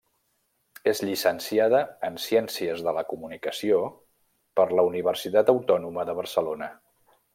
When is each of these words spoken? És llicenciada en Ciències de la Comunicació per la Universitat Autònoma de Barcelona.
És 0.91 1.01
llicenciada 1.09 1.81
en 2.09 2.17
Ciències 2.23 2.81
de 2.87 2.93
la 2.99 3.03
Comunicació 3.11 3.83
per 4.61 4.67
la 4.81 4.87
Universitat 4.89 5.53
Autònoma 5.55 6.07
de 6.11 6.17
Barcelona. 6.23 6.73